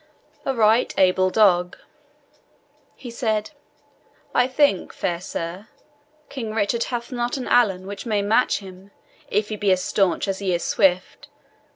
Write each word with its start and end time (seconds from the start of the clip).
"A 0.47 0.55
right 0.55 0.91
able 0.97 1.29
dog," 1.29 1.77
he 2.95 3.11
said. 3.11 3.51
"I 4.33 4.47
think, 4.47 4.93
fair 4.93 5.21
sir, 5.21 5.67
King 6.27 6.55
Richard 6.55 6.85
hath 6.85 7.11
not 7.11 7.37
an 7.37 7.47
ALAN 7.47 7.85
which 7.85 8.07
may 8.07 8.23
match 8.23 8.61
him, 8.61 8.89
if 9.29 9.49
he 9.49 9.57
be 9.57 9.71
as 9.71 9.83
stanch 9.83 10.27
as 10.27 10.39
he 10.39 10.55
is 10.55 10.63
swift. 10.63 11.27